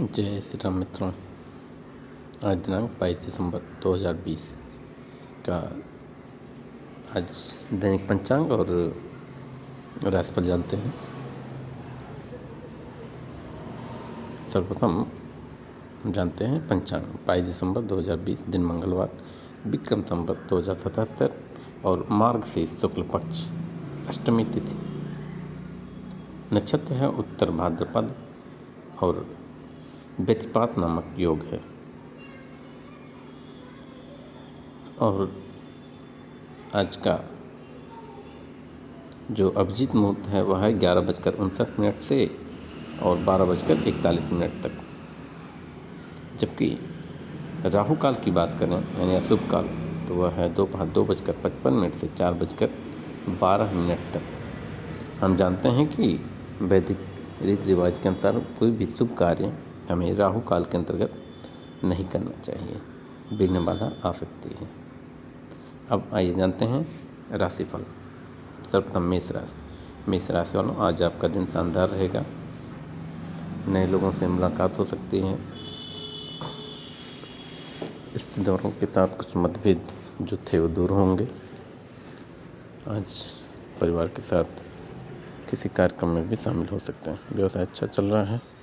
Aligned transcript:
जय 0.00 0.40
श्री 0.40 0.58
राम 0.64 0.74
मित्रों, 0.74 1.10
आज 2.46 2.56
दिनांक 2.56 2.90
बाईस 3.00 3.16
दिसंबर 3.18 3.60
2020 3.82 4.42
का 5.48 5.56
आज 7.16 7.24
दैनिक 7.72 8.06
पंचांग 8.08 8.52
और 8.52 8.68
राशिफल 10.04 10.44
जानते 10.44 10.76
हैं। 10.76 10.92
सर्वप्रथम 14.52 16.12
जानते 16.12 16.44
हैं 16.44 16.60
पंचांग, 16.68 17.04
बाईस 17.26 17.44
दिसंबर 17.46 17.82
2020 17.84 18.46
दिन 18.48 18.64
मंगलवार, 18.64 19.10
विक्रम 19.66 20.02
संवत 20.02 20.46
दो 20.50 20.58
हज़ार 20.58 20.78
सतहत्तर 20.78 21.34
और 21.84 22.06
मार्ग 22.12 22.44
से 22.44 22.66
शुक्ल 22.66 23.02
पक्ष, 23.12 23.44
अष्टमी 24.08 24.44
तिथि। 24.44 24.78
नक्षत्र 26.52 26.94
है 26.94 27.08
उत्तर 27.16 27.50
भाद्रपद 27.52 28.14
और 29.02 29.26
व्यतिपात 30.20 30.78
नामक 30.78 31.14
योग 31.18 31.42
है। 31.42 31.60
और 34.98 35.42
आज 36.74 36.96
का 36.96 37.20
जो 39.30 39.48
अभिजीत 39.50 39.94
मुहूर्त 39.94 40.28
है, 40.28 40.42
वह 40.42 40.58
है 40.58 40.72
ग्यारह 40.78 41.00
बजकर 41.00 41.34
उनसठ 41.34 41.78
मिनट 41.80 42.00
से 42.00 42.30
और 43.02 43.18
बारह 43.18 43.44
बजकर 43.44 43.88
इकतालीस 43.88 44.32
मिनट 44.32 44.50
तक। 44.50 44.80
जबकि 46.40 46.78
राहु 47.64 47.96
काल 47.96 48.14
की 48.14 48.30
बात 48.30 48.54
करें, 48.54 48.72
यानी 48.72 49.14
अशुभ 49.14 49.48
काल 49.50 49.68
तो 50.08 50.14
वह 50.14 50.30
है 50.30 50.54
दोपहर 50.54 50.86
दो 50.86 51.04
बजकर 51.04 51.32
पचपन 51.32 51.72
मिनट 51.72 51.94
से 51.94 52.08
चार 52.08 52.34
बजकर 52.34 52.70
बारह 53.28 53.72
मिनट 53.72 54.12
तक। 54.14 54.22
हम 55.20 55.36
जानते 55.36 55.68
हैं 55.68 55.86
कि 55.86 56.20
वैदिक 56.62 56.98
रीति 57.42 57.64
रिवाज 57.64 57.98
के 57.98 58.08
अनुसार 58.08 58.38
कोई 58.58 58.70
भी 58.70 58.86
शुभ 58.86 59.16
कार्य 59.18 59.52
हमें 59.88 60.14
राहु 60.14 60.40
काल 60.40 60.64
के 60.64 60.76
अंतर्गत 60.76 61.22
नहीं 61.84 62.04
करना 62.04 62.42
चाहिए। 62.42 62.80
विघ्न 63.32 63.64
बाधा 63.64 63.92
आ 64.04 64.12
सकती 64.12 64.48
है। 64.48 64.70
अब 65.90 66.10
आइए 66.14 66.34
जानते 66.34 66.64
हैं 66.64 67.08
राशिफल। 67.38 67.84
सर्वप्रथम 68.72 69.02
मेष 69.02 69.30
राशि। 69.30 69.56
मेष 70.10 70.30
राशि 70.30 70.56
वालों, 70.58 70.76
आज 70.76 71.02
आपका 71.02 71.28
दिन 71.28 71.46
शानदार 71.46 71.88
रहेगा। 71.88 72.24
नए 73.68 73.86
लोगों 73.86 74.12
से 74.12 74.26
मुलाकात 74.26 74.78
हो 74.78 74.84
सकती 74.84 75.20
है। 75.20 75.34
रिश्तेदारों 78.12 78.70
के 78.70 78.86
साथ 78.86 79.08
कुछ 79.08 79.36
मतभेद 79.36 79.88
जो 80.22 80.36
थे 80.36 80.58
वो 80.58 80.68
दूर 80.68 80.90
होंगे। 80.90 81.28
आज 82.88 83.24
परिवार 83.80 84.08
के 84.08 84.22
साथ 84.22 84.44
किसी 85.50 85.68
कार्यक्रम 85.68 86.08
में 86.08 86.28
भी 86.28 86.36
शामिल 86.36 86.68
हो 86.68 86.78
सकते 86.78 87.10
हैं। 87.10 87.20
व्यवसाय 87.32 87.62
अच्छा 87.62 87.86
चल 87.86 88.04
रहा 88.04 88.24
है। 88.24 88.57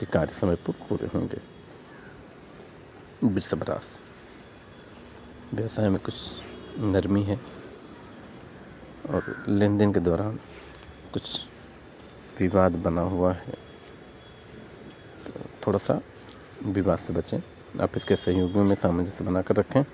आपके 0.00 0.12
कार्य 0.12 0.32
समय 0.32 0.54
पर 0.56 0.72
पूरे 0.72 1.06
होंगे। 1.06 1.40
राशि 3.52 3.98
व्यवसाय 5.56 5.88
में 5.88 5.98
कुछ 6.00 6.14
नरमी 6.78 7.22
है 7.22 7.36
और 9.10 9.44
लेन 9.48 9.76
देन 9.78 9.92
के 9.92 10.00
दौरान 10.00 10.38
कुछ 11.12 11.44
विवाद 12.40 12.76
बना 12.76 13.00
हुआ 13.00 13.32
है। 13.32 13.52
तो 15.26 15.40
थोड़ा 15.66 15.78
सा 15.78 16.00
विवाद 16.64 16.98
से 16.98 17.12
बचें। 17.12 17.38
आप 17.80 17.96
इसके 17.96 18.16
सहयोगियों 18.16 18.64
में 18.64 18.74
सामंजस्य 18.74 19.24
बनाकर 19.24 19.56
रखें 19.56 19.84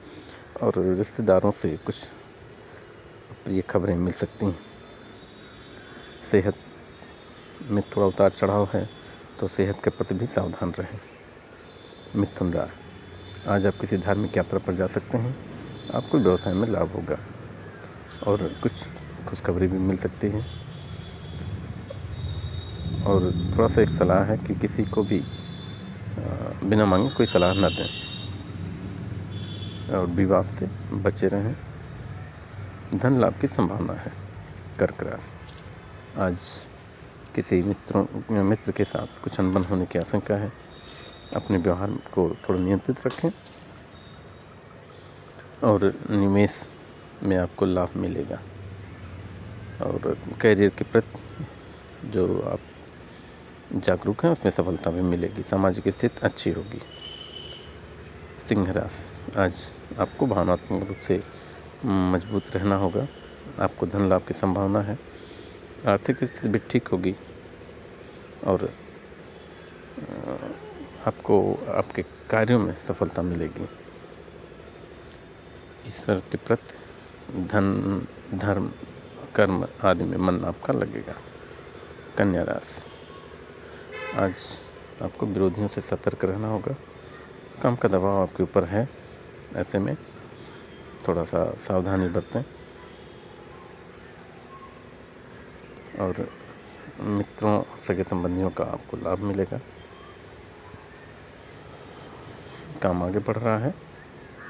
और 0.63 0.73
रिश्तेदारों 0.79 1.51
से 1.51 1.77
कुछ 1.77 2.05
प्रिय 3.45 3.63
खबरें 3.63 3.97
मिल 3.97 4.13
सकती 4.13 4.47
हैं। 4.47 4.59
सेहत 6.31 6.55
में 7.63 7.83
थोड़ा 7.83 8.07
उतार 8.07 8.31
चढ़ाव 8.31 8.69
है। 8.75 8.96
तो 9.41 9.49
सेहत 9.49 9.81
के 9.85 9.91
प्रति 9.91 10.15
भी 10.15 10.27
सावधान 10.27 10.71
रहें। 10.79 10.99
मिथुन 12.17 12.53
राशि 12.53 13.51
आज 13.51 13.67
आप 13.67 13.79
किसी 13.81 13.97
धार्मिक 13.97 14.37
यात्रा 14.37 14.59
पर 14.59 14.75
जा 14.75 14.87
सकते 14.87 15.19
हैं। 15.19 15.35
आपको 15.95 16.19
व्यवसाय 16.19 16.55
में 16.55 16.69
लाभ 16.69 16.93
होगा 16.93 17.17
और 18.27 18.43
कुछ 18.63 18.73
खुशखबरी 19.29 19.67
भी 19.67 19.79
मिल 19.79 19.97
सकती 19.97 20.29
है। 20.29 20.41
और 23.07 23.31
थोड़ा 23.57 23.67
सा 23.69 23.83
एक 23.83 23.91
सलाह 23.91 24.25
है 24.25 24.37
कि 24.37 24.55
किसी 24.55 24.85
को 24.85 25.03
भी 25.03 25.21
बिना 26.65 26.85
मांगे 26.87 27.09
कोई 27.09 27.27
सलाह 27.27 27.53
ना 27.55 27.69
दें। 27.69 27.89
और 29.95 30.07
विवाद 30.07 30.47
से 30.51 30.67
बचे 30.99 31.29
रहें। 31.29 31.55
धन 32.95 33.21
लाभ 33.21 33.41
की 33.41 33.47
संभावना 33.49 33.93
है 33.95 34.13
कर्क 34.79 35.03
राशि। 35.03 35.33
आज 36.21 36.39
किसी 37.37 37.63
मित्रों 37.63 38.43
मित्र 38.43 38.73
के 38.73 38.85
साथ 38.85 39.23
कुछ 39.23 39.39
अनबन 39.39 39.63
होने 39.63 39.87
की 39.87 39.99
आशंका 39.99 40.35
है, 40.35 40.53
अपने 41.37 41.59
व्यवहार 41.59 41.91
को 41.91 42.37
थोड़ा 42.49 42.61
नियंत्रित 42.61 43.07
रखें। 43.07 43.31
और 45.65 45.95
निवेश 46.11 46.51
में 47.23 47.37
आपको 47.37 47.67
लाभ 47.67 47.89
मिलेगा। 47.97 48.39
और 49.85 50.19
कैरियर 50.41 50.71
के 50.71 50.85
प्रति 50.85 51.47
जो 52.09 52.43
आप 52.43 52.61
जागरूक 53.73 54.25
हैं, 54.25 54.33
उसमें 54.33 54.53
सफलता 54.53 54.91
भी 54.91 55.01
मिलेगी। 55.01 55.43
सामाजिक 55.43 55.89
स्थिति 55.89 56.21
अच्छी 56.23 56.51
होगी। 56.51 56.83
सिंह 58.49 58.73
राशि। 58.73 59.39
आज 59.39 59.55
आपको 59.99 60.27
भावनात्मक 60.27 60.89
रूप 60.89 60.97
से 61.09 61.23
मज़बूत 61.85 62.57
रहना 62.57 62.77
होगा। 62.77 63.07
आपको 63.59 63.87
धन 63.87 64.09
लाभ 64.09 64.23
की 64.23 64.35
संभावना 64.35 64.81
है। 64.81 64.99
आर्थिक 65.89 66.17
स्थिति 66.17 66.49
भी 66.49 66.59
ठीक 66.59 66.89
होगी। 66.89 67.17
और 68.47 68.75
आपको, 71.07 71.55
आपके 71.55 72.03
कार्यों 72.03 72.59
में 72.59 72.77
सफलता 72.89 73.23
मिलेगी। 73.23 73.69
ईश्वर 75.87 76.21
के 76.21 76.37
प्रति 76.37 76.75
धन, 77.43 78.07
धर्म, 78.35 78.73
कर्म 79.35 79.69
आदि 79.85 80.05
में 80.05 80.19
मन 80.19 80.45
आपका 80.45 80.73
लगेगा। 80.73 81.15
कन्या 82.19 82.43
राशि। 82.43 82.83
आज 84.19 84.35
आपको 85.03 85.27
विरोधियों 85.27 85.69
से 85.69 85.81
सतर्क 85.81 86.25
रहना 86.25 86.49
होगा। 86.49 86.75
काम 87.63 87.77
का 87.77 87.89
दबाव 87.89 88.23
आपके 88.23 88.43
ऊपर 88.43 88.65
है। 88.65 88.89
ऐसे 89.57 89.79
में 89.79 89.97
थोड़ा 91.09 91.25
सा 91.25 91.55
सावधानी 91.55 92.09
बरतें। 92.09 92.43
और 96.01 96.29
मित्रों, 97.01 97.63
सगे 97.89 98.03
संबंधियों 98.03 98.51
का 98.51 98.65
आपको 98.65 98.97
लाभ 98.97 99.19
मिलेगा। 99.19 99.61
काम 102.83 103.03
आगे 103.03 103.19
बढ़ 103.19 103.37
रहा 103.37 103.59
है 103.59 103.75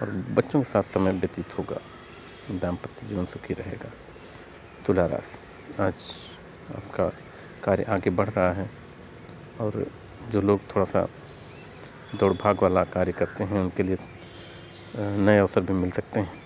और 0.03 0.11
बच्चों 0.11 0.63
के 0.63 0.71
साथ 0.71 0.83
समय 0.83 1.13
व्यतीत 1.13 1.59
होगा। 1.59 1.81
दाम्पत्य 2.51 3.07
जीवन 3.07 3.25
सुखी 3.25 3.55
रहेगा। 3.55 3.91
तुला 4.87 5.07
राशि। 5.07 5.83
आज 5.83 5.95
आपका 6.77 7.09
कार्य 7.65 7.83
आगे 7.83 8.11
बढ़ 8.11 8.29
रहा 8.29 8.53
है 8.53 8.71
और 9.61 9.87
जो 10.29 10.41
लोग 10.41 10.61
थोड़ा 10.61 10.85
सा 10.85 11.09
दौड़ 12.15 12.33
भाग 12.33 12.63
वाला 12.63 12.85
कार्य 12.85 13.13
करते 13.13 13.45
हैं, 13.45 13.61
उनके 13.61 13.83
लिए 13.83 13.99
नए 14.97 15.39
अवसर 15.39 15.61
भी 15.61 15.73
मिल 15.73 15.91
सकते 15.91 16.21
हैं। 16.21 16.43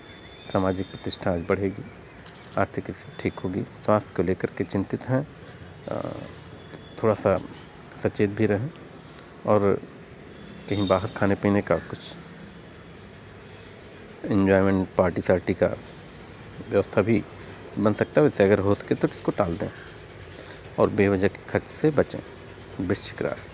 सामाजिक 0.53 0.91
प्रतिष्ठा 0.91 1.31
आज 1.31 1.45
बढ़ेगी। 1.49 1.83
आर्थिक 2.57 2.91
स्थिति 2.91 3.23
ठीक 3.23 3.39
होगी। 3.39 3.63
स्वास्थ्य 3.63 4.13
को 4.17 4.23
लेकर 4.23 4.49
के 4.57 4.63
चिंतित 4.63 5.01
हैं। 5.01 5.27
थोड़ा 5.89 7.13
सा 7.13 7.37
सचेत 8.03 8.29
भी 8.29 8.45
रहें 8.45 8.69
और 9.45 9.73
कहीं 10.69 10.87
बाहर 10.87 11.09
खाने 11.09 11.35
पीने 11.35 11.61
का 11.61 11.75
कुछ 11.89 12.13
इन्जॉयमेंट 14.25 14.87
पार्टी 14.97 15.21
सार्टी 15.21 15.53
का 15.53 15.67
व्यवस्था 16.69 17.01
भी 17.01 17.23
बन 17.77 17.93
सकता 17.93 18.21
है। 18.21 18.23
वैसे 18.23 18.43
अगर 18.43 18.59
हो 18.59 18.75
सके 18.75 18.95
तो 18.95 19.07
इसको 19.07 19.31
टाल 19.31 19.57
दें 19.57 19.69
और 20.79 20.89
बेवजह 20.89 21.27
के 21.27 21.49
खर्च 21.49 21.63
से 21.81 21.91
बचें। 21.91 22.19
वृश्चिक 22.79 23.21
राशि। 23.21 23.49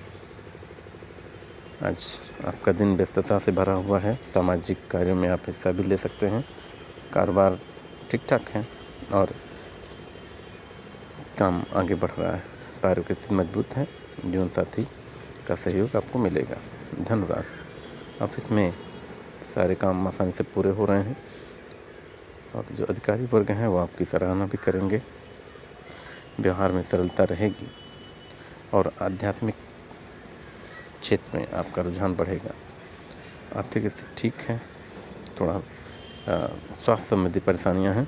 आज 1.85 2.07
आपका 2.46 2.72
दिन 2.72 2.96
व्यस्तता 2.97 3.40
से 3.40 3.52
भरा 3.52 3.73
हुआ 3.73 3.99
है। 3.99 4.16
सामाजिक 4.34 4.87
कार्यों 4.91 5.16
में 5.16 5.28
आप 5.29 5.41
हिस्सा 5.47 5.72
भी 5.72 5.84
ले 5.84 5.97
सकते 5.97 6.28
हैं। 6.28 6.43
कारोबार 7.13 7.59
ठीक 8.11 8.22
ठाक 8.29 8.49
है 8.49 8.67
और 9.13 9.34
काम 11.39 11.63
आगे 11.75 11.95
बढ़ 11.95 12.11
रहा 12.11 12.35
है। 12.35 12.43
कार्यों 12.84 13.03
की 13.03 13.13
स्थिति 13.13 13.35
मज़बूत 13.35 13.75
है। 13.75 13.85
जीवन 14.25 14.49
साथी 14.49 14.84
का 15.47 15.55
सहयोग 15.55 15.95
आपको 15.95 16.19
मिलेगा। 16.19 16.61
धन्यवाद। 16.99 17.45
ऑफ़िस 18.22 18.51
में 18.51 18.73
सारे 19.55 19.75
काम 19.75 20.07
आसानी 20.07 20.31
से 20.31 20.43
पूरे 20.43 20.69
हो 20.69 20.85
रहे 20.85 21.03
हैं। 21.03 21.16
और 22.55 22.66
जो 22.72 22.85
अधिकारी 22.85 23.25
वर्ग 23.25 23.51
हैं, 23.51 23.67
वो 23.67 23.78
आपकी 23.78 24.05
सराहना 24.05 24.45
भी 24.45 24.57
करेंगे। 24.57 25.01
व्यवहार 26.39 26.72
में 26.72 26.84
सरलता 26.84 27.23
रहेगी 27.23 27.67
और 28.73 28.91
आध्यात्मिक 29.01 29.55
क्षेत्र 31.01 31.37
में 31.37 31.47
आपका 31.53 31.81
रुझान 31.81 32.13
बढ़ेगा। 32.16 32.53
आर्थिक 33.55 33.87
स्थिति 33.87 34.13
ठीक 34.17 34.41
है। 34.41 34.59
थोड़ा 35.40 35.59
स्वास्थ्य 36.29 37.05
संबंधी 37.05 37.40
परेशानियाँ 37.40 37.93
हैं। 37.93 38.07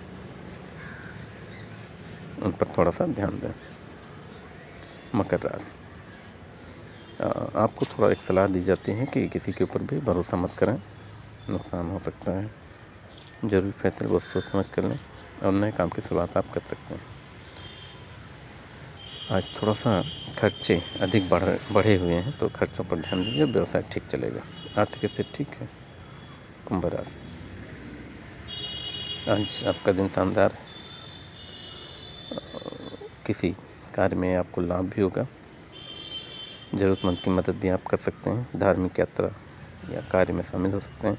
उन 2.44 2.52
पर 2.52 2.74
थोड़ा 2.78 2.92
सा 2.92 3.06
ध्यान 3.06 3.40
दें। 3.40 3.54
मकर 5.16 5.40
राशि। 5.40 5.78
आपको 7.60 7.86
थोड़ा 7.86 8.10
एक 8.12 8.22
सलाह 8.22 8.48
दी 8.48 8.62
जाती 8.64 8.92
है 8.92 9.06
कि 9.06 9.28
किसी 9.28 9.52
के 9.52 9.64
ऊपर 9.64 9.82
भी 9.84 10.00
भरोसा 10.00 10.38
मत 10.38 10.54
करें। 10.54 10.76
नुकसान 11.50 11.90
हो 11.90 12.00
सकता 12.00 12.32
है। 12.32 12.52
ज़रूरी 13.46 13.72
फैसले 13.72 14.08
बहुत 14.08 14.24
सोच 14.24 14.44
समझ 14.44 14.66
कर 14.66 14.84
लें 14.84 14.98
और 15.44 15.52
नए 15.52 15.72
काम 15.72 15.90
की 15.90 16.02
शुरुआत 16.02 16.38
आप 16.38 16.52
कर 16.54 16.60
सकते 16.60 16.94
हैं। 16.94 17.02
आज 19.32 19.44
थोड़ा 19.56 19.74
सा 19.74 20.02
खर्चे 20.38 20.82
अधिक 21.02 21.30
बढ़, 21.30 21.44
बढ़े 21.72 21.96
हुए 21.96 22.14
हैं 22.14 22.32
तो 22.32 22.48
खर्चों 22.50 22.84
पर 22.84 23.00
ध्यान 23.00 23.24
दीजिए, 23.24 23.44
व्यवसाय 23.44 23.84
ठीक 23.92 24.04
चलेगा। 24.12 24.42
आर्थिक 24.78 25.06
स्थिति 25.06 25.38
ठीक 25.38 25.56
है। 25.62 25.70
कुंभ 26.68 26.86
राशि। 26.86 27.20
आज 29.32 29.64
आपका 29.68 29.92
दिन 29.92 30.10
शानदार 30.10 30.58
किसी 33.30 33.50
कार्य 33.96 34.16
में 34.16 34.36
आपको 34.36 34.62
लाभ 34.62 34.86
भी 34.90 35.02
होगा। 35.02 35.26
ज़रूरतमंद 36.76 37.18
की 37.18 37.30
मदद 37.32 37.56
भी 37.56 37.70
आप 37.70 37.84
कर 37.88 37.98
सकते 37.98 38.30
हैं। 38.30 38.60
धार्मिक 38.60 39.00
यात्रा 39.00 39.28
या 39.94 40.02
कार्य 40.12 40.34
में 40.34 40.42
शामिल 40.44 40.72
हो 40.74 40.80
सकते 40.80 41.08
हैं। 41.08 41.18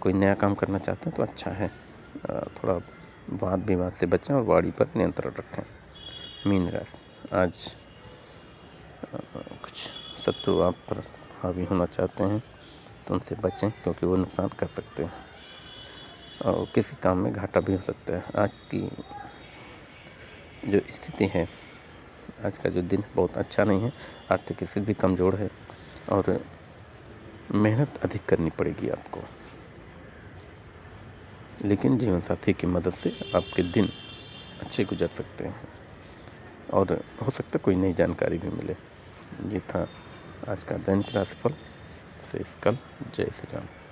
कोई 0.00 0.12
नया 0.12 0.34
काम 0.34 0.54
करना 0.54 0.78
चाहते 0.78 1.10
हैं 1.10 1.16
तो 1.16 1.22
अच्छा 1.22 1.50
है। 1.50 1.68
थोड़ा 2.56 2.74
वाद 3.42 3.64
विवाद 3.66 3.92
से 3.92 4.06
बचें 4.06 4.34
और 4.34 4.42
वाड़ी 4.42 4.70
पर 4.70 4.88
नियंत्रण 4.96 5.32
रखें। 5.38 5.62
मीन 6.46 6.68
राशि। 6.70 7.28
आज 7.32 7.52
कुछ 9.62 9.74
शत्रु 10.24 10.60
आप 10.62 10.74
पर 10.90 11.02
हावी 11.42 11.64
होना 11.64 11.86
चाहते 11.86 12.24
हैं 12.24 12.42
तो 13.08 13.14
उनसे 13.14 13.34
बचें 13.34 13.70
क्योंकि 13.72 14.06
वो 14.06 14.16
नुकसान 14.16 14.48
कर 14.58 14.66
सकते 14.76 15.02
हैं। 15.02 15.12
और 16.44 16.66
किसी 16.74 16.96
काम 17.02 17.18
में 17.18 17.32
घाटा 17.32 17.60
भी 17.60 17.74
हो 17.74 17.80
सकता 17.82 18.14
है। 18.14 18.22
आज 18.38 18.50
की 18.70 18.88
जो 20.64 20.80
स्थिति 20.90 21.26
है, 21.26 21.48
आज 22.44 22.58
का 22.58 22.70
जो 22.70 22.82
दिन 22.82 23.04
बहुत 23.14 23.36
अच्छा 23.36 23.64
नहीं 23.64 23.80
है, 23.80 23.92
आर्थिक 24.32 24.64
स्थिति 24.64 24.80
भी 24.80 24.94
कमज़ोर 24.94 25.36
है 25.36 25.50
और 26.08 26.44
मेहनत 27.54 27.98
अधिक 28.04 28.26
करनी 28.26 28.50
पड़ेगी 28.50 28.88
आपको। 28.88 29.20
लेकिन 31.64 31.98
जीवन 31.98 32.20
साथी 32.20 32.52
की 32.52 32.66
मदद 32.66 32.92
से 32.92 33.12
आपके 33.34 33.62
दिन 33.62 33.88
अच्छे 34.60 34.84
गुजर 34.84 35.06
सकते 35.06 35.44
हैं 35.44 35.68
और 36.72 37.04
हो 37.22 37.30
सकता 37.30 37.58
कोई 37.58 37.74
नई 37.74 37.92
जानकारी 37.92 38.38
भी 38.38 38.48
मिले। 38.48 38.76
ये 39.54 39.60
था 39.60 39.88
आज 40.48 40.64
का 40.64 40.76
दैनिक 40.76 41.14
राशिफल 41.14 41.54
से 42.32 42.44
कल। 42.62 42.78
जय 43.14 43.30
श्री 43.30 43.56
राम। 43.56 43.83